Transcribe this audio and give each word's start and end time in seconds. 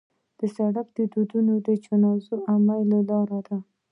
سړک 0.55 0.87
د 0.95 0.97
ودونو، 1.13 1.53
جنازو 1.85 2.35
او 2.49 2.57
میلو 2.67 2.99
لاره 3.09 3.39
ده. 3.47 3.57